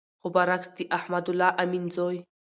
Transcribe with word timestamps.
خو 0.21 0.27
بر 0.35 0.47
عکس 0.55 0.69
د 0.77 0.79
احمد 0.97 1.25
الله 1.31 1.49
امین 1.63 1.83
زوی 1.95 2.17